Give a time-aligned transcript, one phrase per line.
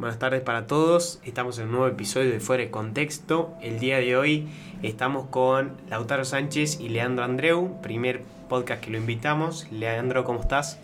[0.00, 3.52] Buenas tardes para todos, estamos en un nuevo episodio de Fuera de Contexto.
[3.60, 4.48] El día de hoy
[4.82, 9.70] estamos con Lautaro Sánchez y Leandro Andreu, primer podcast que lo invitamos.
[9.70, 10.78] Leandro, ¿cómo estás?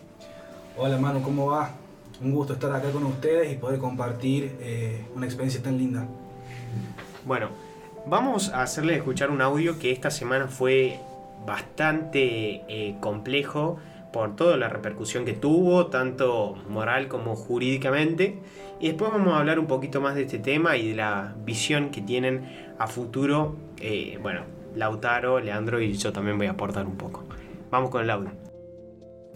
[0.76, 1.70] Hola Manu, ¿cómo va?
[2.22, 6.06] Un gusto estar acá con ustedes y poder compartir eh, una experiencia tan linda.
[7.24, 7.48] Bueno,
[8.06, 11.00] vamos a hacerle escuchar un audio que esta semana fue
[11.46, 13.78] bastante eh, complejo
[14.12, 18.38] por toda la repercusión que tuvo, tanto moral como jurídicamente.
[18.80, 21.90] Y después vamos a hablar un poquito más de este tema y de la visión
[21.90, 23.56] que tienen a futuro.
[23.78, 24.42] Eh, bueno,
[24.74, 27.24] Lautaro, Leandro y yo también voy a aportar un poco.
[27.70, 28.30] Vamos con el audio.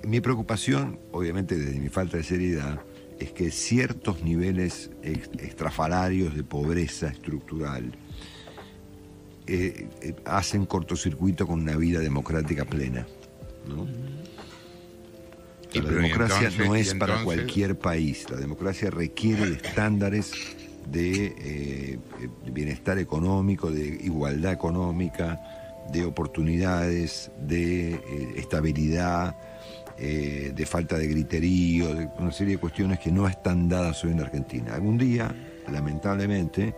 [0.04, 2.80] Mi preocupación, obviamente desde mi falta de seriedad,
[3.18, 7.92] es que ciertos niveles extrafalarios de pobreza estructural
[9.46, 13.06] eh, eh, hacen cortocircuito con una vida democrática plena.
[13.68, 13.86] ¿no?
[15.74, 18.26] La democracia no es para cualquier país.
[18.30, 20.32] La democracia requiere de estándares
[20.90, 21.98] de, eh,
[22.52, 25.40] bienestar económico, de igualdad económica,
[25.92, 28.00] de oportunidades, de eh,
[28.36, 29.36] estabilidad,
[29.98, 34.12] eh, de falta de griterío, de una serie de cuestiones que no están dadas hoy
[34.12, 34.74] en Argentina.
[34.74, 35.34] Algún día,
[35.70, 36.74] lamentablemente,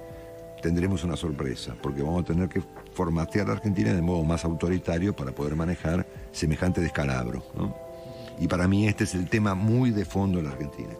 [0.60, 5.14] tendremos una sorpresa, porque vamos a tener que formatear a Argentina de modo más autoritario
[5.14, 7.44] para poder manejar semejante descalabro.
[7.54, 7.91] ¿no?
[8.38, 10.94] Y para mí este es el tema muy de fondo en la Argentina.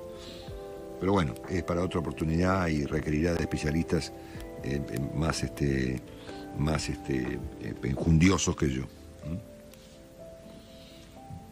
[1.01, 4.13] Pero bueno, es para otra oportunidad y requerirá de especialistas
[4.63, 6.01] eh, eh, más, este,
[6.57, 8.85] más este, eh, enjundiosos que yo.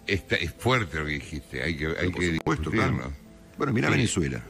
[0.06, 2.38] Esta, es fuerte lo que dijiste, hay que, hay que
[3.58, 4.42] Bueno, mira Venezuela.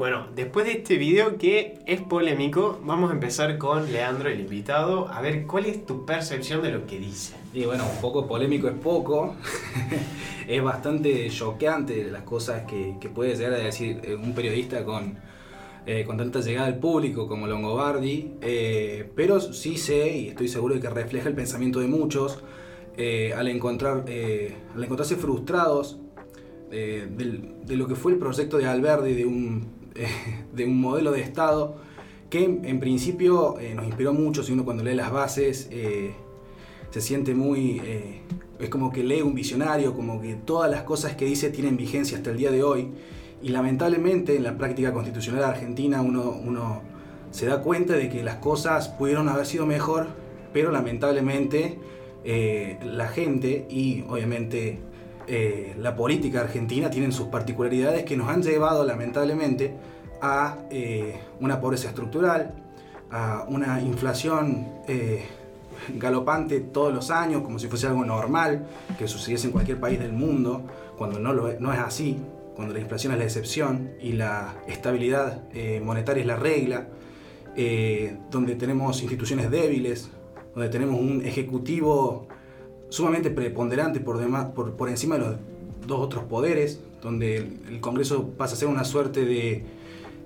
[0.00, 5.08] Bueno, después de este video que es polémico, vamos a empezar con Leandro, el invitado,
[5.08, 7.34] a ver cuál es tu percepción de lo que dice.
[7.52, 9.36] Y bueno, un poco polémico es poco,
[10.48, 15.18] es bastante choqueante las cosas que, puede llegar a decir eh, un periodista con,
[15.84, 20.76] eh, con tanta llegada al público como Longobardi, eh, pero sí sé y estoy seguro
[20.76, 22.42] de que refleja el pensamiento de muchos
[23.36, 25.98] al, encontrar, al encontrarse frustrados
[26.70, 29.79] de lo que fue el proyecto de Alberdi de un
[30.54, 31.76] de un modelo de Estado
[32.30, 36.12] que en principio eh, nos inspiró mucho, si uno cuando lee las bases eh,
[36.90, 37.80] se siente muy...
[37.84, 38.20] Eh,
[38.60, 42.18] es como que lee un visionario, como que todas las cosas que dice tienen vigencia
[42.18, 42.90] hasta el día de hoy.
[43.42, 46.82] Y lamentablemente en la práctica constitucional argentina uno, uno
[47.30, 50.08] se da cuenta de que las cosas pudieron haber sido mejor,
[50.52, 51.78] pero lamentablemente
[52.84, 54.78] la gente y obviamente
[55.32, 59.72] eh, la política argentina tienen sus particularidades que nos han llevado lamentablemente
[60.20, 62.52] a eh, una pobreza estructural,
[63.12, 65.22] a una inflación eh,
[65.94, 68.66] galopante todos los años, como si fuese algo normal,
[68.98, 70.64] que sucediese en cualquier país del mundo,
[70.98, 72.20] cuando no, lo, no es así,
[72.56, 75.44] cuando la inflación es la excepción y la estabilidad
[75.80, 76.88] monetaria es la regla,
[78.32, 80.10] donde tenemos instituciones débiles,
[80.56, 82.26] donde tenemos un ejecutivo
[82.90, 85.36] sumamente preponderante por, encima de los
[85.86, 89.64] dos otros poderes, donde el, Congreso pasa a ser una suerte de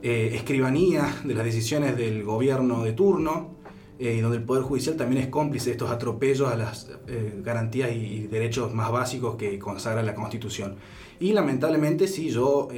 [0.02, 3.54] eh, escribanía de las decisiones del gobierno de turno,
[3.98, 7.41] eh, y donde el Poder Judicial también es cómplice de estos atropellos a las eh,
[7.44, 10.76] garantías y, derechos más básicos que consagra la Constitución.
[11.20, 12.69] Y lamentablemente sí, yo,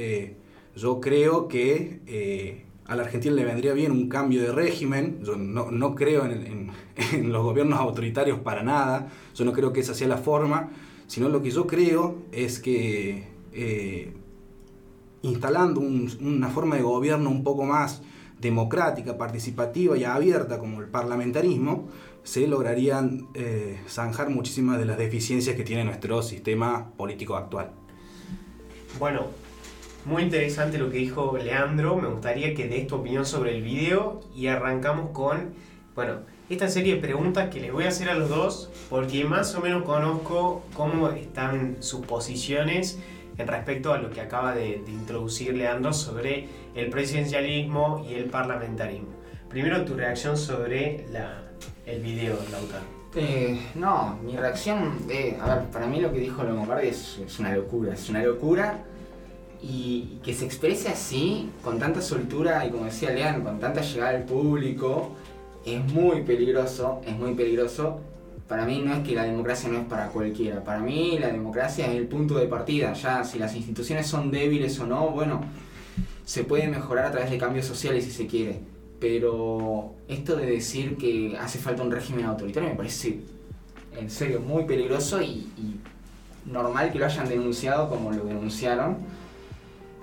[0.75, 5.19] yo creo que a la Argentina le vendría bien un cambio de régimen.
[5.23, 6.71] Yo no, creo en,
[7.31, 9.09] los gobiernos autoritarios para nada.
[9.35, 10.69] Yo no creo que esa sea la forma.
[11.07, 14.13] Sino lo que yo creo es que eh,
[15.21, 18.01] instalando una forma de gobierno un poco más
[18.39, 21.87] democrática, participativa y abierta como el parlamentarismo,
[22.23, 27.71] se lograrían eh, zanjar muchísimas de las deficiencias que tiene nuestro sistema político actual.
[28.99, 29.27] Bueno,
[30.07, 34.21] muy interesante lo que dijo Leandro, me gustaría que des tu opinión sobre el video
[34.33, 35.53] y arrancamos con,
[35.95, 36.19] bueno,
[36.49, 39.59] esta serie de preguntas que les voy a hacer a los dos porque más o
[39.59, 42.99] menos conozco cómo están sus posiciones
[43.37, 49.09] en respecto a lo que acaba de, introducir Leandro sobre el presidencialismo y el parlamentarismo.
[49.49, 51.43] Primero tu reacción sobre la,
[51.85, 52.85] el video, Lautaro.
[53.13, 57.39] Eh, no, mi reacción, eh, a ver, para mí lo que dijo Longobardi es, es
[57.39, 58.85] una locura, es una locura
[59.61, 64.11] y que se exprese así, con tanta soltura y como decía Lean, con tanta llegada
[64.11, 65.15] al público,
[65.65, 67.99] es muy peligroso, es muy peligroso.
[68.47, 71.85] Para mí no es que la democracia no es para cualquiera, para mí la democracia
[71.87, 75.41] es el punto de partida, ya si las instituciones son débiles o no, bueno,
[76.23, 78.61] se puede mejorar a través de cambios sociales si se quiere,
[79.01, 83.19] pero esto de decir que hace falta un régimen autoritario me parece
[83.97, 85.81] en serio muy peligroso y, y
[86.45, 88.97] normal que lo hayan denunciado como lo denunciaron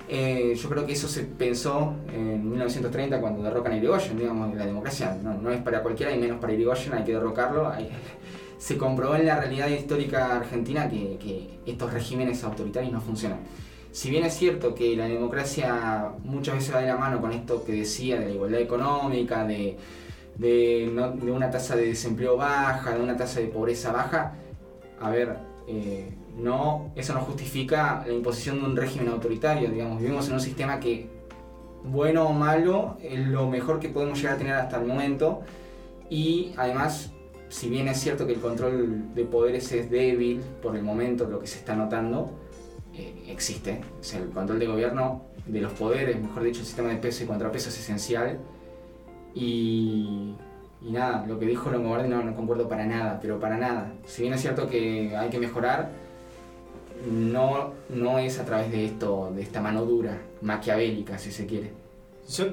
[0.08, 4.66] eh, yo creo que eso se pensó en 1930 cuando derrocan a Irigoyen, digamos, la
[4.66, 7.72] democracia no, es para cualquiera y menos para Irigoyen, hay que derrocarlo.
[8.58, 13.40] se comprobó en la realidad histórica argentina que, estos regímenes autoritarios no funcionan.
[13.92, 17.64] Si bien es cierto que la democracia muchas veces va de la mano con esto
[17.64, 19.76] que decía de la igualdad económica, de,
[21.22, 24.34] una tasa de desempleo baja, de una tasa de pobreza baja,
[25.00, 25.36] a ver,
[25.68, 30.40] eh, no, eso no justifica la imposición de un régimen autoritario, digamos, vivimos en un
[30.40, 31.08] sistema que,
[31.84, 35.42] bueno o malo, es lo mejor que podemos llegar a tener hasta el momento.
[36.10, 37.12] Y además,
[37.48, 41.40] si bien es cierto que el control de poderes es débil por el momento, lo
[41.40, 42.30] que se está notando,
[42.94, 43.80] eh, existe,
[44.14, 47.68] el control de gobierno de los poderes, mejor dicho, el sistema de peso y contrapeso
[47.68, 48.38] es esencial.
[49.34, 50.34] Y
[50.84, 53.94] y nada, lo que dijo Longobardi no, no concuerdo para nada, pero para nada.
[54.06, 55.90] Si bien es cierto que hay que mejorar,
[57.10, 61.72] no, no es a través de esto, de esta mano dura, maquiavélica, si se quiere.
[62.28, 62.46] Yo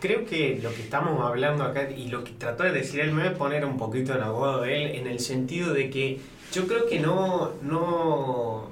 [0.00, 3.24] creo que lo que estamos hablando acá y lo que trató de decir él me
[3.24, 6.20] voy a poner un poquito en abogado de él en el sentido de que
[6.52, 8.68] yo creo que no, no,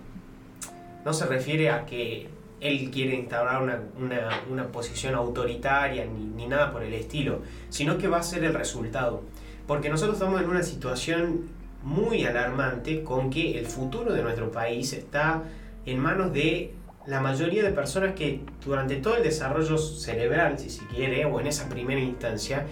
[1.04, 2.28] no se refiere a que
[2.60, 7.98] él quiere instaurar una, una, una posición autoritaria ni, ni, nada por el estilo, sino
[7.98, 9.22] que va a ser el resultado.
[9.66, 11.48] Porque nosotros estamos en una situación
[11.84, 15.42] muy alarmante con que el futuro de nuestro país está
[15.86, 16.72] en manos de
[17.06, 21.46] la mayoría de personas que durante todo el desarrollo cerebral, si se quiere, o en
[21.46, 22.64] esa primera instancia,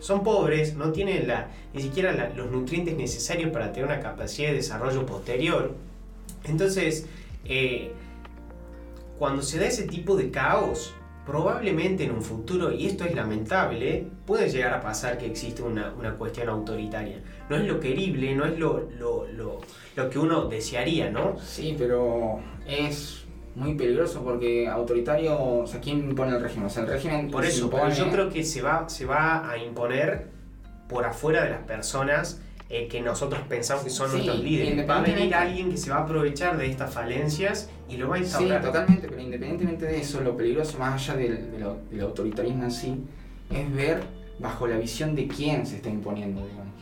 [0.00, 4.54] son pobres, no tienen la, ni siquiera los nutrientes necesarios para tener una capacidad de
[4.54, 5.74] desarrollo posterior.
[6.44, 7.06] Entonces,
[7.44, 7.92] eh,
[9.18, 10.94] cuando se da ese tipo de caos,
[11.26, 15.92] probablemente en un futuro, y esto es lamentable, puede llegar a pasar que existe una,
[16.18, 17.22] cuestión autoritaria.
[17.48, 21.36] No es lo querible, no es lo, lo, que uno desearía, ¿no?
[21.40, 23.24] Sí, pero es
[23.54, 26.66] muy peligroso porque autoritario, o sea, ¿quién impone el régimen?
[26.66, 27.30] O sea, el régimen...
[27.30, 30.28] Por eso, yo creo que se va, se va a imponer
[30.88, 34.88] por afuera de las personas eh, que nosotros pensamos que son nuestros líderes.
[34.88, 38.16] Va a venir alguien que se va a aprovechar de estas falencias y lo va
[38.16, 38.60] a instaurar.
[38.60, 41.50] Sí, totalmente, pero independientemente de eso, lo peligroso más allá del,
[41.90, 43.04] del, autoritarismo en sí,
[43.50, 44.02] es ver
[44.38, 46.74] bajo la visión de quién se está imponiendo, digamos.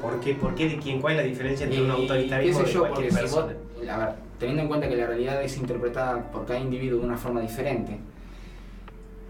[0.00, 0.34] ¿Por qué?
[0.34, 1.00] ¿Por qué de quién?
[1.00, 3.54] ¿Cuál es la diferencia entre un autoritarismo y cualquier persona?
[3.90, 7.16] a ver, teniendo en cuenta que la realidad es interpretada por cada individuo de una
[7.16, 7.98] forma diferente,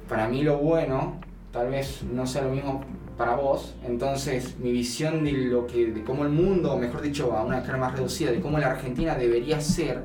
[0.09, 1.21] para mí lo bueno
[1.53, 2.83] tal vez no sea lo mismo
[3.17, 7.45] para vos, entonces mi visión de lo que, de cómo el mundo, mejor dicho, a
[7.45, 10.03] una escala más reducida, de cómo la Argentina debería ser,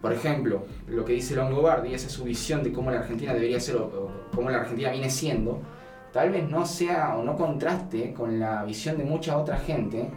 [0.00, 3.58] por ejemplo, lo que dice Longobardi, esa es su visión de cómo la Argentina debería
[3.58, 5.60] ser o, cómo la Argentina viene siendo,
[6.12, 10.08] tal vez no sea o no contraste con la visión de mucha otra gente,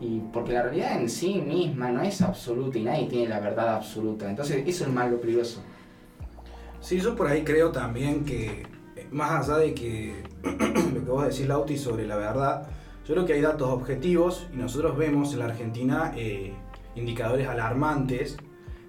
[0.00, 3.74] y porque la realidad en sí misma no es absoluta y nadie tiene la verdad
[3.74, 5.60] absoluta, entonces eso es más lo peligroso.
[6.80, 8.64] Sí, yo por ahí creo también que
[9.10, 12.68] más allá de que lo que vos decís, Lauti, sobre la verdad,
[13.06, 16.52] yo creo que hay datos objetivos y nosotros vemos en la Argentina eh,
[16.94, 18.36] indicadores alarmantes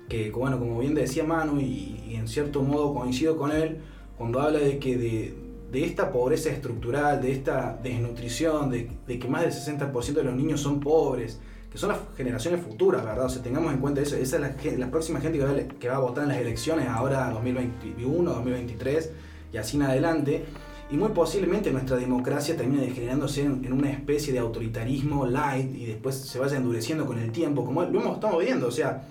[0.07, 3.77] que, bueno, como bien decía Manu y, en cierto modo coincido con él,
[4.17, 9.51] cuando habla de que de, esta pobreza estructural, de esta desnutrición, de, que más del
[9.51, 11.39] 60% de los niños son pobres,
[11.71, 13.25] que son las generaciones futuras, ¿verdad?
[13.25, 15.97] O sea, tengamos en cuenta eso, esa es la, próxima gente que va, que va
[15.97, 19.11] a votar en las elecciones ahora 2021, 2023
[19.53, 20.45] y así en adelante.
[20.89, 26.15] Y muy posiblemente nuestra democracia termine degenerándose en, una especie de autoritarismo light y después
[26.15, 28.67] se vaya endureciendo con el tiempo, como lo hemos, estamos viendo.
[28.67, 29.03] O sea,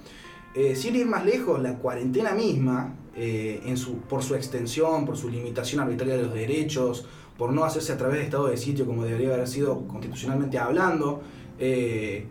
[0.56, 3.74] eh, sin ir más lejos, la cuarentena misma, eh,
[4.08, 8.18] por su extensión, por su limitación arbitraria de los derechos, por no hacerse a través
[8.18, 11.20] de estado de sitio como debería haber sido constitucionalmente hablando,
[11.58, 12.26] eh,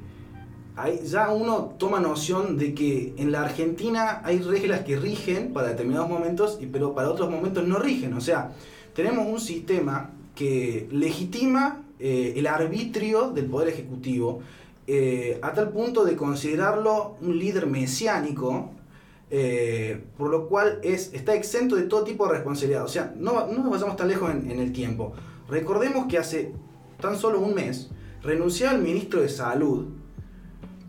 [1.05, 6.09] ya uno toma noción de que en la Argentina hay reglas que rigen para determinados
[6.09, 8.13] momentos, pero para otros momentos no rigen.
[8.13, 8.53] O sea,
[8.93, 14.41] tenemos un sistema que legitima eh, el arbitrio del Poder Ejecutivo
[14.87, 18.71] eh, a tal punto de considerarlo un líder mesiánico,
[19.31, 22.83] eh, por lo cual es, está exento de todo tipo de responsabilidad.
[22.83, 25.13] O sea, no, no nos vayamos tan lejos en, el tiempo.
[25.49, 26.53] Recordemos que hace
[27.01, 27.89] tan solo un mes,
[28.21, 29.87] renunció el ministro de Salud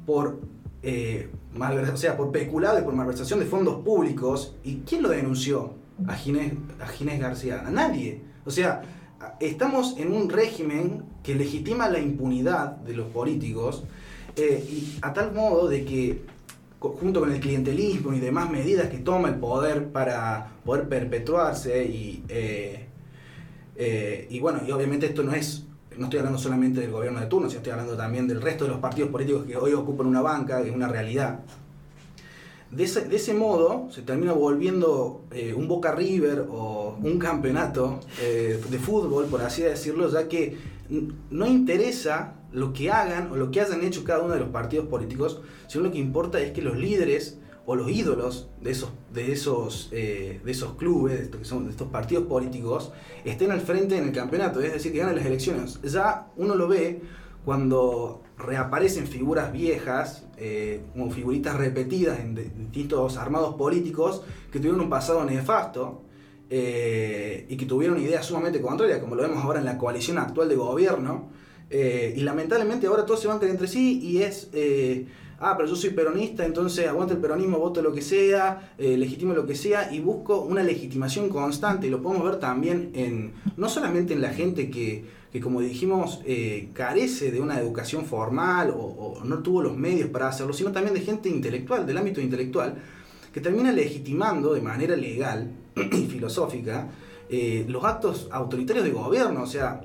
[0.05, 0.41] por,
[0.83, 4.55] eh, malver- o sea, por peculado y por malversación de fondos públicos.
[4.63, 5.75] ¿Y quién lo denunció?
[6.07, 7.63] A Ginés, a Ginés García.
[7.67, 8.21] A nadie.
[8.45, 8.83] O sea,
[9.41, 13.85] estamos en un régimen que legitima la impunidad de los políticos
[14.37, 16.23] eh, y a tal modo de que
[16.79, 22.23] junto con el clientelismo y demás medidas que toma el poder para poder perpetuarse y,
[22.29, 22.87] eh,
[23.77, 25.65] eh, y bueno, y obviamente esto no es,
[25.97, 28.71] no estoy hablando solamente del gobierno de turno, sino estoy hablando también del resto de
[28.71, 31.41] los partidos políticos que hoy ocupan una banca, que es una realidad.
[32.71, 38.01] De ese, de ese modo se termina volviendo eh, un Boca River o un campeonato
[38.21, 40.57] eh, de fútbol, por así decirlo, ya que
[41.31, 44.87] no interesa lo que hagan o lo que hayan hecho cada uno de los partidos
[44.87, 49.33] políticos, sino lo que importa es que los líderes o los ídolos de esos, de
[49.33, 52.93] eesos, eh, de esos clubes, de estos, que son, de estos partidos políticos,
[53.25, 55.81] estén al frente en el campeonato, es decir, que ganen las elecciones.
[55.83, 57.03] Ya uno lo ve
[57.47, 64.91] cuando reaparecen figuras viejas, eh, como figuritas repetidas en distintos armados políticos que tuvieron un
[64.91, 66.03] pasado nefasto
[66.51, 70.49] eh, y que tuvieron ideas sumamente contrarias, como lo vemos ahora en la coalición actual
[70.49, 71.31] de gobierno.
[71.71, 74.51] eh, y lamentablemente ahora todos se bancan entre sí y es,
[75.41, 79.35] ah, pero yo soy peronista, entonces aguanto el peronismo, voto lo que sea, eh, legitimo
[79.35, 81.87] lo que sea y busco una legitimación constante.
[81.87, 86.21] Y lo podemos ver también en, no solamente en la gente que, que como dijimos,
[86.25, 88.81] eh, carece de una educación formal o,
[89.21, 92.75] o no tuvo los medios para hacerlo, sino también de gente intelectual, del ámbito intelectual,
[93.33, 96.89] que termina legitimando de manera legal y filosófica
[97.29, 99.81] eh, los actos autoritarios de gobierno, o sea,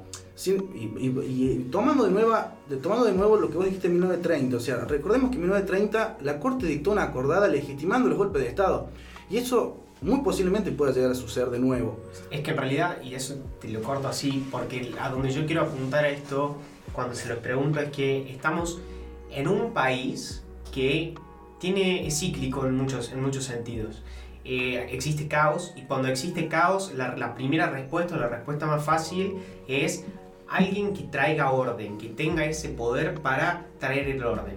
[0.46, 4.86] y, tomando, de nueva, tomando de nuevo lo que vos dijiste en 1930, o sea,
[4.86, 8.88] recordemos que en 1930 la Corte dictó una acordada legitimando los golpes de Estado,
[9.30, 12.00] y eso muy posiblemente pueda llegar a suceder de nuevo.
[12.32, 15.62] Es que en realidad, y eso te lo corto así, porque a donde yo quiero
[15.62, 16.58] apuntar a esto,
[16.92, 18.80] cuando se lo pregunto, es que estamos
[19.30, 21.14] en un país que
[21.60, 24.02] tiene, es cíclico en muchos, en muchos sentidos.
[24.44, 29.36] Eh, existe caos, y cuando existe caos, la, primera respuesta, la respuesta más fácil,
[29.68, 30.06] es
[30.52, 34.56] alguien que traiga orden, que tenga ese poder para traer el orden.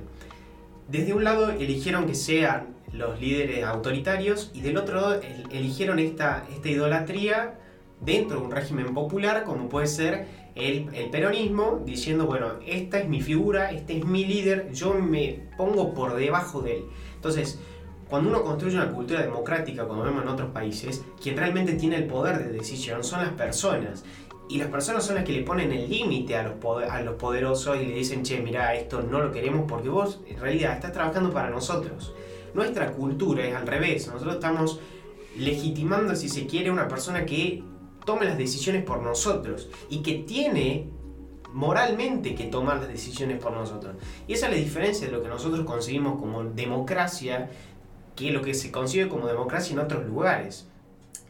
[0.89, 5.99] Desde un lado eligieron que sean los líderes autoritarios y del otro lado el- eligieron
[5.99, 7.59] esta, esta idolatría
[8.01, 13.09] dentro de un régimen popular como puede ser el, el peronismo diciendo bueno esta es
[13.09, 16.85] mi figura, este es mi líder, yo me pongo por debajo de él.
[17.17, 17.59] Entonces
[18.09, 22.05] cuando uno construye una cultura democrática como vemos en otros países, quien realmente tiene el
[22.05, 24.05] poder de decisión son las personas.
[24.49, 27.15] Y las personas son las que le ponen el límite a, los poder- a los
[27.15, 30.93] poderosos y le dicen, che, mira, esto no lo queremos porque vos en realidad estás
[30.93, 32.15] trabajando para nosotros.
[32.53, 34.81] Nuestra cultura es al revés, nosotros estamos
[35.39, 37.65] legitimando, si se quiere, una persona que
[38.05, 40.89] tome las decisiones por nosotros y que tiene
[41.53, 43.97] moralmente que tomar las decisiones por nosotros.
[44.29, 47.51] Y esa es la diferencia de lo que nosotros concebimos como democracia
[48.15, 50.67] que lo que se concibe como democracia en otros lugares.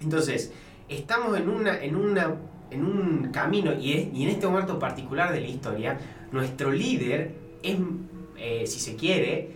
[0.03, 0.53] Entonces,
[0.89, 2.35] estamos en, una, en, una,
[2.71, 5.99] en un camino y, es- y en este momento particular de la historia,
[6.33, 7.77] nuestro líder es,
[8.37, 9.51] eh, si se quiere,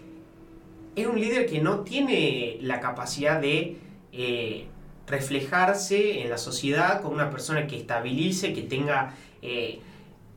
[0.96, 3.76] es un líder que no tiene la capacidad de
[4.12, 4.66] eh,
[5.06, 9.80] reflejarse en la sociedad como una persona que estabilice, que tenga eh,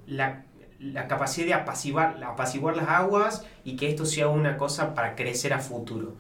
[0.08, 0.46] la,
[0.80, 5.54] la capacidad de apaciguar, apaciguar las aguas y que esto sea una cosa para crecer
[5.54, 6.16] a futuro.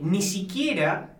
[0.00, 1.14] Ni siquiera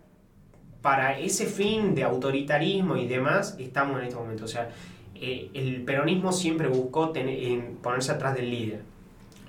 [0.81, 4.45] para ese fin de autoritarismo y demás estamos en este momento.
[4.45, 4.69] O sea,
[5.15, 8.81] eh, el peronismo siempre buscó tener- en ponerse atrás del líder.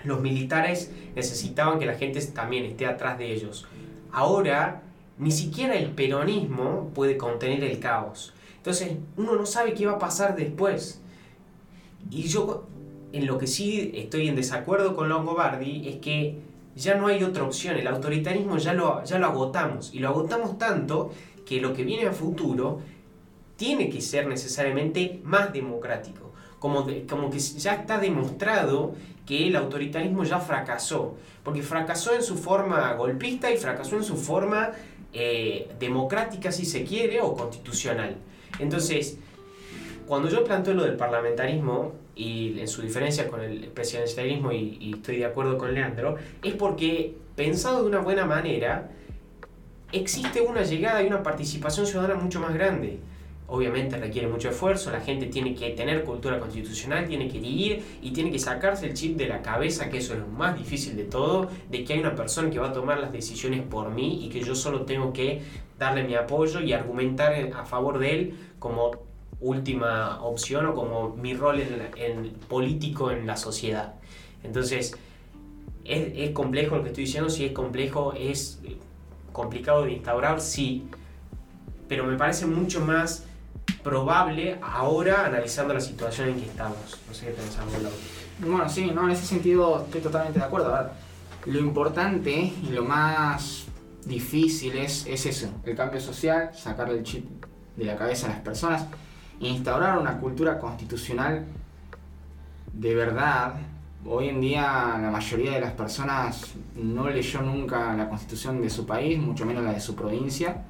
[0.04, 3.66] Los militares necesitaban que la gente también esté atrás de ellos.
[4.10, 4.82] Ahora,
[5.18, 8.32] ni siquiera el peronismo puede contener el caos.
[8.56, 11.00] Entonces, uno no sabe qué va a pasar después.
[12.10, 12.66] Y yo,
[13.12, 16.38] en lo que sí estoy en desacuerdo con Longobardi, es que
[16.74, 17.76] ya no hay otra opción.
[17.76, 19.94] El autoritarismo ya lo, ya lo agotamos.
[19.94, 21.12] Y lo agotamos tanto
[21.46, 22.80] que lo que viene a futuro
[23.56, 26.32] tiene que ser necesariamente más democrático.
[26.58, 28.94] Como, como que ya está demostrado
[29.26, 31.16] que el autoritarismo ya fracasó.
[31.42, 34.72] Porque fracasó en su forma golpista y fracasó en su forma
[35.12, 38.16] eh, democrática, si se quiere, o constitucional.
[38.58, 39.18] Entonces,
[40.10, 45.18] cuando yo planteo lo del parlamentarismo y en su diferencia con el presidencialismo y, estoy
[45.18, 48.90] de acuerdo con Leandro, es porque pensado de una buena manera,
[49.92, 52.98] existe una llegada y una participación ciudadana mucho más grande.
[53.46, 58.10] Obviamente requiere mucho esfuerzo, la gente tiene que tener cultura constitucional, tiene que ir y
[58.10, 61.04] tiene que sacarse el chip de la cabeza, que eso es lo más difícil de
[61.04, 64.28] todo, de que hay una persona que va a tomar las decisiones por mí y
[64.28, 65.40] que yo solo tengo que
[65.78, 69.08] darle mi apoyo y argumentar a favor de él como
[69.40, 73.94] última opción o como mi rol en, en político en la sociedad.
[74.42, 74.96] Entonces,
[75.84, 78.60] ¿es, es complejo lo que estoy diciendo, si es complejo, es
[79.32, 80.88] complicado de instaurar, sí,
[81.88, 83.24] pero me parece mucho más
[83.82, 86.76] probable ahora analizando la situación en que estamos.
[87.08, 87.72] No sé qué pensamos.
[88.38, 90.74] Bueno, sí, no, en ese sentido estoy totalmente de acuerdo.
[90.74, 90.90] A ver,
[91.46, 93.64] lo importante y lo más
[94.04, 97.26] difícil es, es eso, el cambio social, sacarle el chip
[97.76, 98.86] de la cabeza a las personas,
[99.40, 101.44] instaurar una cultura constitucional
[102.72, 103.54] de verdad.
[104.06, 108.86] Hoy en día la mayoría de las personas no leyó nunca la constitución de su
[108.86, 110.62] país, mucho menos la de su provincia,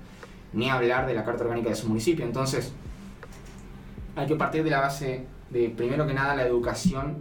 [0.52, 2.24] ni hablar de la carta orgánica de su municipio.
[2.24, 2.72] Entonces,
[4.16, 7.18] hay que partir de la base de, primero que nada, la educación.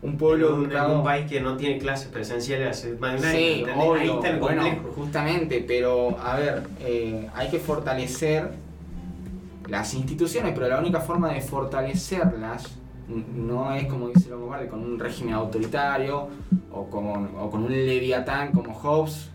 [0.00, 3.30] Un pueblo un, en educado- un país que no tiene clases presenciales hace más de
[3.30, 3.64] Sí.
[4.00, 4.62] Ahí está el bueno,
[4.96, 8.50] justamente, pero a ver, eh, hay que fortalecer
[9.68, 12.78] las instituciones, pero la única forma de fortalecerlas
[13.08, 16.28] no es como dice Longobardi, con un régimen autoritario
[16.70, 19.30] o con, o con un leviatán como Hobbes.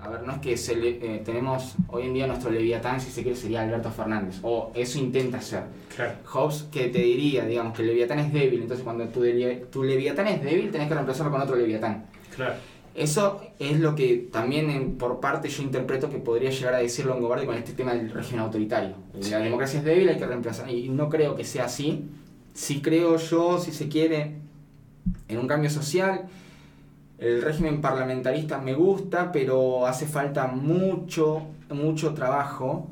[0.00, 3.10] A ver, no es que se le- eh, tenemos hoy en día nuestro leviatán, si
[3.10, 5.62] se quiere, sería Alberto Fernández, o eso intenta ser.
[5.94, 6.14] Claro.
[6.32, 9.22] Hobbes que te diría, digamos, que el leviatán es débil, entonces cuando tu,
[9.70, 12.06] tu leviatán es débil, tenés que reemplazarlo con otro leviatán.
[12.34, 12.54] Claro.
[12.94, 17.06] Eso es lo que también en- por parte yo interpreto que podría llegar a decir
[17.06, 18.94] Longobardi con este tema del régimen autoritario.
[19.30, 20.70] La democracia es débil, hay que reemplazar.
[20.70, 22.04] Y no creo que sea así.
[22.54, 24.34] Sí creo yo, si se quiere,
[25.28, 26.26] en un cambio social.
[27.18, 32.88] El régimen parlamentarista me gusta, pero hace falta mucho, mucho trabajo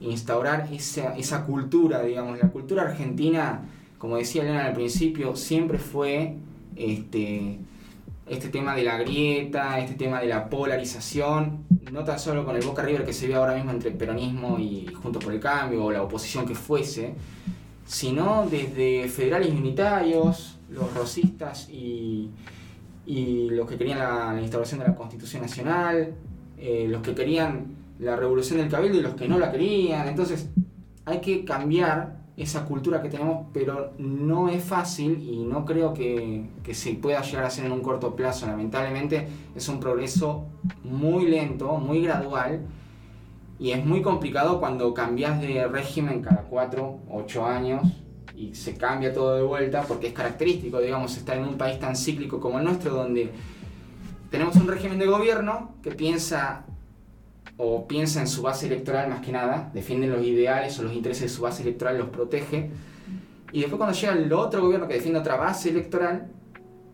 [0.00, 2.38] instaurar esa, esa cultura, digamos.
[2.40, 3.62] La cultura argentina,
[3.98, 6.34] como decía Elena al principio, siempre fue
[6.74, 7.58] este,
[8.26, 12.64] este tema de la grieta, este tema de la polarización, no tan solo con el
[12.64, 15.92] Boca River que se ve ahora mismo entre peronismo y Juntos por el Cambio o
[15.92, 17.14] la oposición que fuese,
[17.86, 22.30] sino desde federales unitarios, los rosistas y,
[23.06, 26.14] y los que querían la, la instauración de la Constitución Nacional,
[26.58, 30.08] eh, los que querían la revolución del cabildo y los que no la querían.
[30.08, 30.48] Entonces
[31.04, 36.50] hay que cambiar esa cultura que tenemos, pero no es fácil y no creo que,
[36.62, 38.46] que se pueda llegar a hacer en un corto plazo.
[38.46, 40.44] Lamentablemente es un progreso
[40.84, 42.66] muy lento, muy gradual
[43.58, 47.82] y es muy complicado cuando cambias de régimen cada 4, 8 años
[48.36, 51.96] y se cambia todo de vuelta porque es característico, digamos, estar en un país tan
[51.96, 53.32] cíclico como el nuestro donde
[54.30, 56.66] tenemos un régimen de gobierno que piensa
[57.58, 61.22] o piensa en su base electoral más que nada, defiende los ideales o los intereses
[61.24, 62.70] de su base electoral, los protege,
[63.52, 66.28] y después cuando llega el otro gobierno que defiende otra base electoral,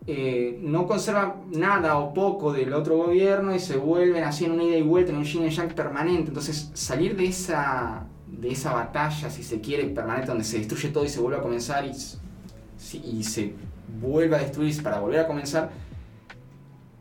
[0.05, 4.63] eh, no conserva nada o poco del otro gobierno y se vuelven así en una
[4.63, 6.27] ida y vuelta, en un yin y yang permanente.
[6.29, 11.05] Entonces, salir de esa, de esa batalla, si se quiere, permanente, donde se destruye todo
[11.05, 13.53] y se vuelve a comenzar y se
[14.01, 15.71] vuelve a destruir para volver a comenzar,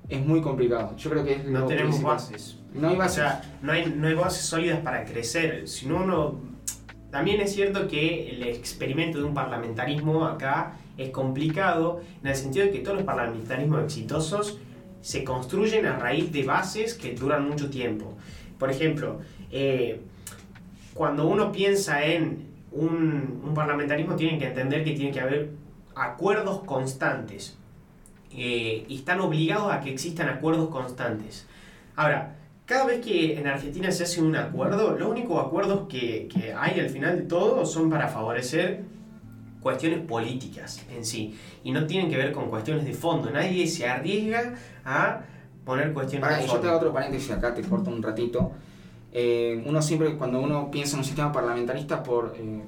[0.08, 0.96] es muy complicado.
[0.96, 2.14] Yo creo que es No lo tenemos principal.
[2.14, 2.58] bases.
[2.74, 2.96] No
[3.62, 5.68] no hay, no hay bases sólidas para crecer.
[5.68, 6.40] Si no.
[7.10, 12.66] También es cierto que el experimento de un parlamentarismo acá es complicado en el sentido
[12.66, 14.58] de que todos los parlamentarismos exitosos
[15.02, 18.16] se construyen a raíz de bases que duran mucho tiempo.
[18.58, 20.00] Por ejemplo, eh,
[20.94, 25.50] cuando uno piensa en un, un parlamentarismo, tienen que entender que tiene que haber
[25.94, 27.58] acuerdos constantes.
[28.34, 31.46] Eh, y están obligados a que existan acuerdos constantes.
[31.96, 36.52] Ahora, cada vez que en Argentina se hace un acuerdo, los únicos acuerdos que, que
[36.52, 38.84] hay al final de todo son para favorecer
[39.60, 41.36] cuestiones políticas en sí.
[41.64, 43.30] Y no tienen que ver con cuestiones de fondo.
[43.30, 45.20] Nadie se arriesga a
[45.64, 46.68] poner cuestiones Pará, de y yo te fondo.
[46.70, 48.52] hago otro paréntesis acá, te corto un ratito.
[49.12, 52.62] Eh, uno siempre, cuando uno piensa en un sistema parlamentarista, por eh,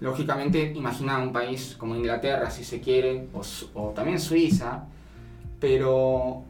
[0.00, 3.42] lógicamente imagina un país como Inglaterra, si se quiere, o,
[3.80, 4.84] o también Suiza,
[5.58, 6.44] pero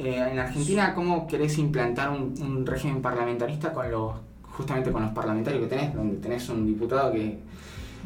[0.00, 4.14] eh, en Argentina, ¿cómo querés implantar un, un régimen parlamentarista con los
[4.60, 7.38] justamente con los parlamentarios que tenés, donde tenés un diputado que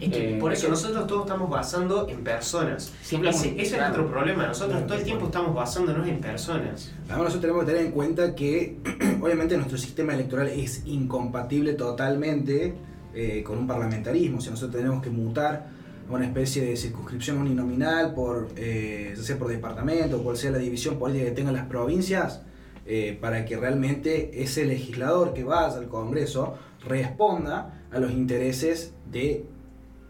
[0.01, 2.93] Es que Eh, por eso nosotros todos estamos basando en personas.
[3.03, 4.47] siempre Ese, ese es nuestro problema.
[4.47, 6.93] Nosotros todo el tiempo estamos basándonos en personas.
[7.05, 8.77] Además nosotros tenemos que tener en cuenta que
[9.23, 12.75] obviamente nuestro sistema electoral es incompatible totalmente
[13.15, 14.39] eh, con un parlamentarismo.
[14.39, 15.74] O sea, nosotros tenemos que mutar
[16.09, 21.27] una especie de circunscripción uninominal por, eh, sea por departamento cual sea la división política
[21.27, 22.43] que tengan las provincias,
[22.87, 26.55] eh, para que realmente ese legislador que vaya al Congreso
[26.87, 29.47] responda a los intereses de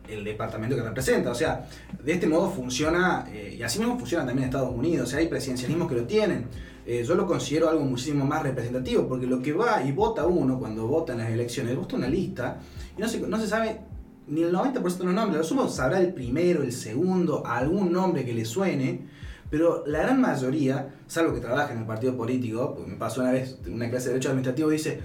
[0.09, 1.31] departamento que representa.
[1.31, 1.67] O sea,
[2.03, 5.21] de este modo funciona, eh, y así mismo funciona también en Estados Unidos, o sea,
[5.21, 6.47] hay presidencialismos que lo tienen.
[6.87, 10.59] Eh, yo lo considero algo muchísimo más representativo, porque lo que va y vota uno
[10.59, 12.59] cuando vota en las elecciones, vota una lista,
[12.97, 13.81] y no se, no se sabe
[14.27, 18.25] ni el 90% de los nombres, lo sumo sabrá el primero, el segundo, algún nombre
[18.25, 19.07] que le suene,
[19.51, 23.59] pero la gran mayoría, salvo que trabaja en el partido político, me pasó una vez
[23.67, 25.01] una clase de Derecho Administrativo, dice,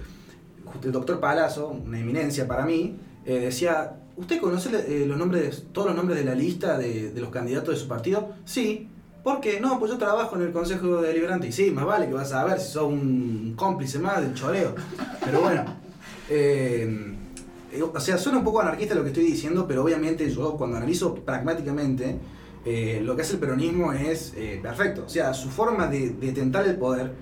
[0.82, 5.88] el doctor Palazzo, una eminencia para mí, eh, decía, ¿usted conoce eh, los nombres, todos
[5.88, 8.30] los nombres de la lista de, los candidatos de su partido?
[8.44, 8.88] Sí.
[9.22, 9.60] ¿Por qué?
[9.60, 11.48] No, pues yo trabajo en el Consejo Deliberante.
[11.48, 14.74] Y sí, más vale que vas a ver si sos un cómplice más del choreo.
[15.22, 15.64] Pero bueno,
[16.30, 17.16] eh,
[17.94, 21.14] o sea, suena un poco anarquista lo que estoy diciendo, pero obviamente yo cuando analizo
[21.14, 22.16] pragmáticamente,
[22.64, 25.04] eh, lo que hace el peronismo es eh, perfecto.
[25.06, 27.12] O sea, su forma de, de tentar el poder,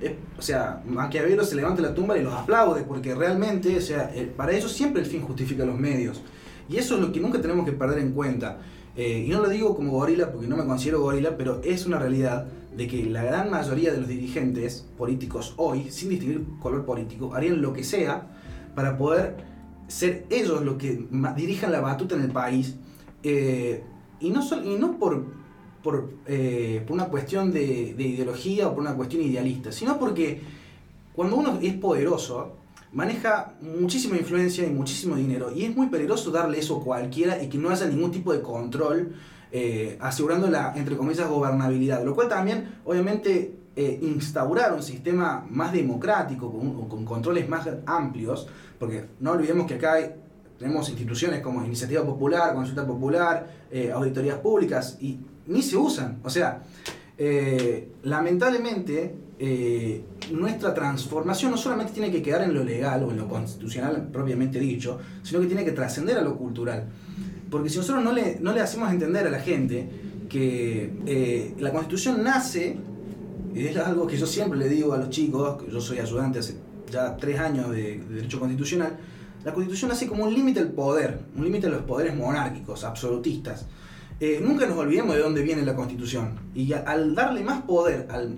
[0.00, 4.10] es- o sea, Maquiavelo se levanta la tumba y los aplaude, porque realmente, o sea,
[4.14, 6.22] eh, para ellos siempre el fin justifica los medios.
[6.68, 8.58] Y eso es lo que nunca tenemos que perder en cuenta.
[8.96, 12.48] Y no lo digo como gorila, porque no me considero gorila, pero es una realidad
[12.76, 17.62] de que la gran mayoría de los dirigentes políticos hoy, sin distinguir color político, harían
[17.62, 18.26] lo que sea
[18.74, 19.36] para poder
[19.88, 22.76] ser ellos los que dirijan la batuta en el país.
[23.24, 23.82] eh,
[24.20, 25.24] y no, sol- y no por,
[25.82, 30.40] por, eh, por una cuestión de, de ideología o por una cuestión idealista, sino porque
[31.14, 32.56] cuando uno es poderoso,
[32.92, 35.52] maneja muchísima influencia y muchísimo dinero.
[35.54, 38.40] Y es muy peligroso darle eso a cualquiera y que no haya ningún tipo de
[38.40, 39.14] control,
[39.52, 42.04] eh, asegurando la, entre comillas, gobernabilidad.
[42.04, 49.04] Lo cual también, obviamente, eh, instaurar un sistema más democrático, con, controles más amplios, porque
[49.20, 50.16] no olvidemos que acá
[50.58, 56.18] tenemos instituciones como Iniciativa Popular, Consulta Popular, eh, auditorías públicas, y ni se usan.
[56.24, 56.60] O sea,
[57.16, 59.14] eh, lamentablemente,
[60.32, 64.58] nuestra transformación no solamente tiene que quedar en lo legal o en lo constitucional propiamente
[64.58, 66.88] dicho, sino que tiene que trascender a lo cultural.
[67.48, 69.88] Porque si nosotros no le, no le hacemos entender a la gente
[70.28, 72.76] que la constitución nace,
[73.54, 76.56] y es algo que yo siempre le digo a los chicos, yo soy ayudante hace
[76.90, 78.96] ya tres años de, de derecho constitucional,
[79.44, 83.66] la constitución nace como un límite al poder, un límite a los poderes monárquicos, absolutistas.
[84.20, 86.32] Eh, nunca nos olvidemos de dónde viene la constitución.
[86.54, 88.36] Y al darle más poder al,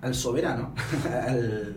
[0.00, 0.72] al- soberano,
[1.26, 1.76] al,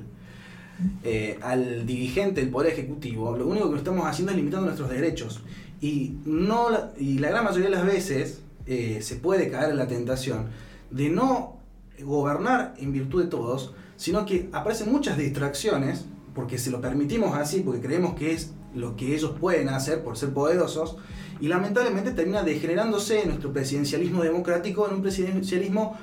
[1.03, 5.41] eh, al dirigente del poder ejecutivo, lo único que estamos haciendo es limitando nuestros derechos.
[5.81, 6.67] Y, no,
[6.99, 10.45] y la gran mayoría de las veces eh, se puede caer en la tentación
[10.91, 11.56] de no
[12.03, 16.05] gobernar en virtud de todos, sino que aparecen muchas distracciones,
[16.35, 20.17] porque se lo permitimos así, porque creemos que es lo que ellos pueden hacer por
[20.17, 20.97] ser poderosos,
[21.39, 25.97] y lamentablemente termina degenerándose nuestro presidencialismo democrático en un presidencialismo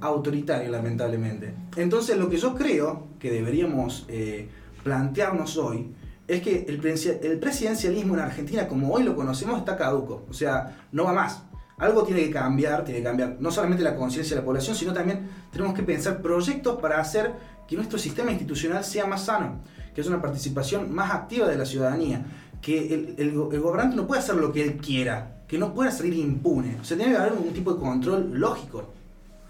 [0.00, 1.54] autoritario, lamentablemente.
[1.76, 4.48] Entonces, lo que yo creo que deberíamos eh,
[4.82, 5.94] plantearnos hoy
[6.26, 6.80] es que el,
[7.22, 10.24] el presidencialismo en Argentina, como hoy lo conocemos, está caduco.
[10.30, 11.42] O sea, no va más.
[11.80, 14.92] Algo tiene que cambiar, tiene que cambiar no solamente la conciencia de la población, sino
[14.92, 17.32] también tenemos que pensar proyectos para hacer
[17.66, 19.60] que nuestro sistema institucional sea más sano,
[19.94, 22.24] que haya una participación más activa de la ciudadanía,
[22.60, 25.72] que el, el go- el gobernante no pueda hacer lo que él quiera, que no
[25.72, 26.76] pueda salir impune.
[26.80, 28.92] O sea, tiene que haber un tipo de control lógico.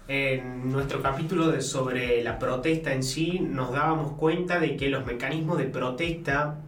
[0.07, 5.05] En nuestro capítulo de sobre la protesta en sí nos dábamos cuenta de que los
[5.05, 6.59] mecanismos de protesta,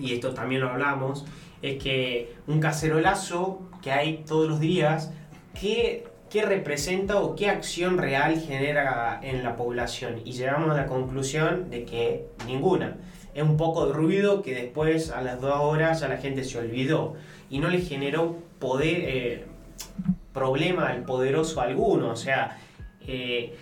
[0.00, 1.24] y esto también lo hablamos,
[1.62, 5.12] es que un cacerolazo que hay todos los días,
[5.60, 10.22] ¿qué, qué representa o qué acción real genera en la población?
[10.24, 12.96] Y llegamos a la conclusión de que ninguna.
[13.32, 16.58] Es un poco de ruido que después a las dos horas ya la gente se
[16.58, 17.14] olvidó
[17.48, 19.44] y no le generó poder, eh,
[20.32, 22.10] problema al poderoso alguno.
[22.10, 22.58] O sea,
[23.06, 23.54] eh,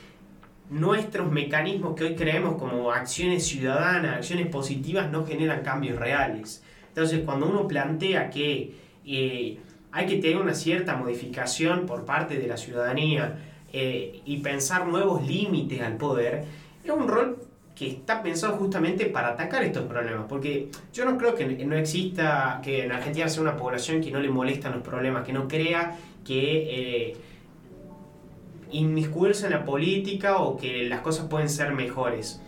[0.71, 6.65] nuestros mecanismos que hoy creemos como acciones ciudadanas, acciones positivas, no generan cambios reales.
[6.89, 8.73] Entonces, cuando uno plantea que
[9.05, 9.59] eh,
[9.95, 13.39] hay que tener una cierta modificación por parte de la ciudadanía
[13.73, 16.45] eh, y pensar nuevos límites al poder,
[16.83, 17.39] es un rol
[17.77, 22.61] que está pensado justamente para atacar estos problemas, porque yo no creo que no exista,
[22.63, 25.97] que en Argentina sea una población que no le molestan los problemas, que no crea
[26.25, 27.17] que eh,
[28.73, 32.41] inmiscuirse en la política o que las cosas pueden ser mejores.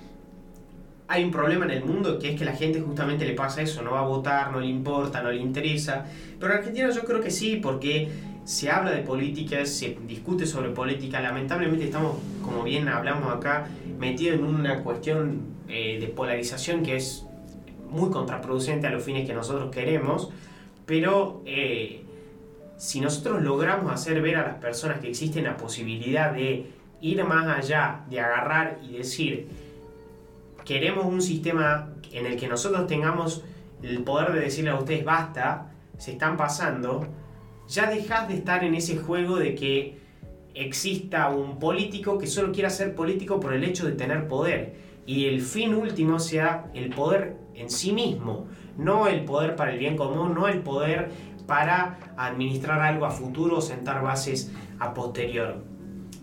[1.08, 3.82] Hay un problema en el mundo que es que la gente justamente le pasa eso,
[3.82, 6.04] no va a votar, no le importa, no le interesa.
[6.40, 8.08] Pero en Argentina yo creo que sí, porque
[8.44, 11.20] se habla de política, se discute sobre política.
[11.20, 17.24] Lamentablemente estamos, como bien hablamos acá, metidos en una cuestión eh, de polarización que es
[17.88, 20.30] muy contraproducente a los fines que nosotros queremos.
[20.86, 22.02] Pero eh,
[22.76, 26.66] si nosotros logramos hacer ver a las personas que existe la posibilidad de
[27.00, 29.48] ir más allá, de agarrar y decir,
[30.66, 33.42] queremos un sistema en el que nosotros tengamos
[33.82, 37.06] el poder de decirle a ustedes basta, se están pasando,
[37.68, 39.98] ya dejas de estar en ese juego de que
[40.54, 44.74] exista un político que solo quiera ser político por el hecho de tener poder
[45.06, 49.78] y el fin último sea el poder en sí mismo, no el poder para el
[49.78, 51.10] bien común, no el poder
[51.46, 55.62] para administrar algo a futuro o sentar bases a posterior.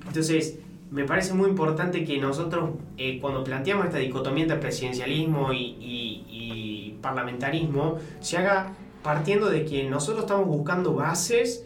[0.05, 0.59] Entonces,
[0.93, 7.97] me parece muy importante que nosotros, eh, cuando planteamos esta dicotomía entre presidencialismo y, parlamentarismo,
[8.21, 11.65] se haga partiendo de que nosotros estamos buscando bases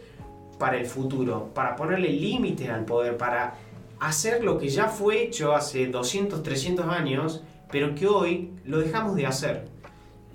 [0.58, 3.56] para el futuro, para ponerle límites al poder, para
[4.00, 9.16] hacer lo que ya fue hecho hace 200, 300 años, pero que hoy lo dejamos
[9.16, 9.68] de hacer.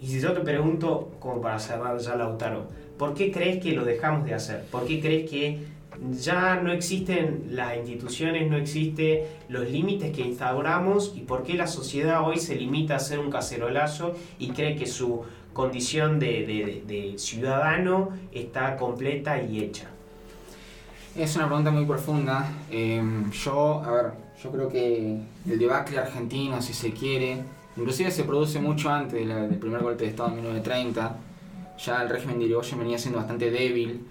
[0.01, 3.85] Y si yo te pregunto, como para cerrar ya Lautaro, ¿por qué crees que lo
[3.85, 4.65] dejamos de hacer?
[4.71, 5.65] ¿Por qué crees que
[6.11, 11.67] ya no existen las instituciones, no existen los límites que instauramos y por qué la
[11.67, 18.11] sociedad hoy se limita a ser un cacerolazo y cree que su condición de, ciudadano
[18.33, 19.89] está completa y hecha?
[21.15, 22.49] Es una pregunta muy profunda.
[22.71, 27.43] Em, yo, a ver, yo creo que el debacle argentino, si se quiere,
[27.77, 31.17] inclusive se produce mucho antes del primer golpe de Estado en 1930.
[31.85, 34.07] Ya el régimen de Irigoyen venía siendo bastante débil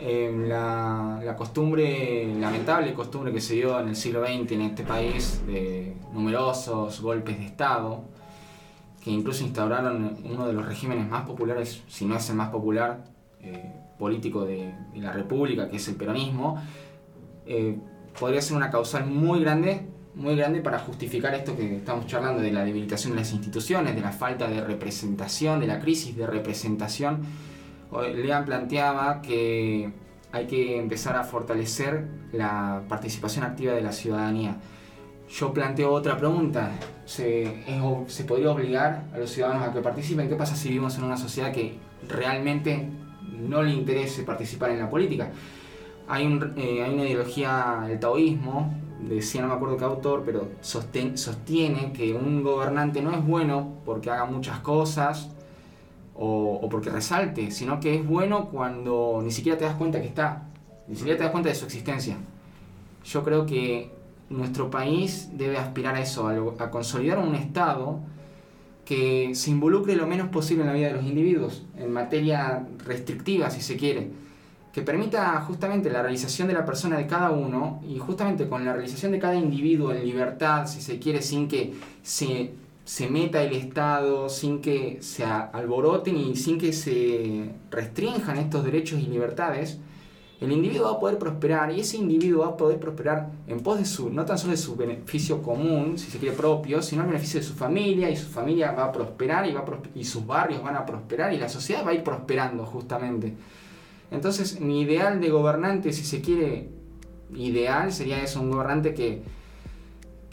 [0.00, 5.42] eh, la, costumbre, lamentable costumbre que se dio en el siglo XX en este país
[5.46, 8.04] de numerosos golpes de Estado,
[9.02, 13.04] que incluso instauraron uno de los regímenes más populares, si no es el más popular,
[13.40, 16.62] eh, político de, la República, que es el peronismo,
[17.46, 17.78] eh,
[18.18, 22.50] podría ser una causal muy grande, muy grande para justificar esto que estamos charlando de
[22.50, 27.22] la debilitación de las instituciones, de la falta de representación, de la crisis de representación
[28.02, 29.90] Lean planteaba que
[30.32, 34.56] hay que empezar a fortalecer la participación activa de la ciudadanía.
[35.28, 36.70] Yo planteo otra pregunta.
[37.04, 37.64] ¿Se,
[38.06, 40.28] ¿Se podría obligar a los ciudadanos a que participen?
[40.28, 41.78] ¿Qué pasa si vivimos en una sociedad que
[42.08, 42.88] realmente
[43.38, 45.30] no le interese participar en la política?
[46.08, 46.24] Hay,
[46.56, 52.42] eh, una ideología, el taoísmo, decía no me acuerdo qué autor, pero sostiene que un
[52.42, 55.35] gobernante no es bueno porque haga muchas cosas
[56.18, 60.48] o, porque resalte, sino que es bueno cuando ni siquiera te das cuenta que está,
[60.88, 62.16] ni siquiera te das cuenta de su existencia.
[63.04, 63.90] Yo creo que
[64.30, 68.00] nuestro país debe aspirar a eso, a, consolidar un Estado
[68.84, 73.50] que se involucre lo menos posible en la vida de los individuos, en materia restrictiva,
[73.50, 74.10] si se quiere,
[74.72, 78.72] que permita justamente la realización de la persona de cada uno y justamente con la
[78.72, 82.52] realización de cada individuo en libertad, si se quiere, sin que se
[82.86, 89.00] se meta el Estado, sin que se alboroten y sin que se restrinjan estos derechos
[89.00, 89.80] y libertades,
[90.40, 93.80] el individuo va a poder prosperar y ese individuo va a poder prosperar en pos
[93.80, 97.08] de su, no tan solo de su beneficio común, si se quiere propio, sino el
[97.08, 99.64] beneficio de su familia y su familia va a prosperar y, va
[99.96, 103.34] y sus barrios van a prosperar y la sociedad va a ir prosperando justamente.
[104.12, 106.68] Entonces mi ideal de gobernante, si se quiere,
[107.34, 109.22] ideal sería eso, un gobernante que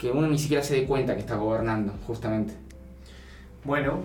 [0.04, 2.52] que uno ni siquiera se dé cuenta que está gobernando, justamente.
[3.64, 4.02] Bueno,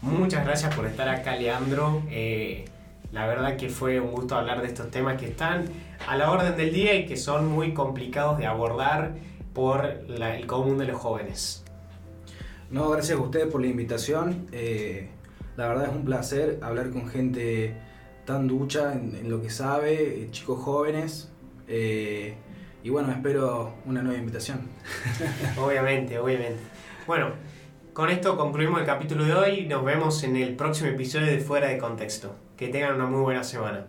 [0.00, 2.04] muchas gracias por estar acá, Leandro.
[2.08, 2.66] Eh,
[3.10, 5.64] la verdad que fue un gusto hablar de estos temas que están
[6.06, 9.14] a la orden del día y que son muy complicados de abordar
[9.52, 11.64] por el común de los jóvenes.
[12.70, 14.46] No, gracias a ustedes por la invitación.
[14.52, 15.08] Eh,
[15.56, 17.74] la verdad es un placer hablar con gente
[18.24, 21.28] tan ducha en, lo que sabe, chicos jóvenes.
[21.66, 22.36] Eh,
[22.82, 24.60] y bueno, espero una nueva invitación.
[25.58, 26.60] obviamente, obviamente.
[27.06, 27.32] Bueno,
[27.92, 29.66] con esto concluimos el capítulo de hoy.
[29.66, 32.34] Nos vemos en el próximo episodio de Fuera de Contexto.
[32.56, 33.86] Que tengan una muy buena semana.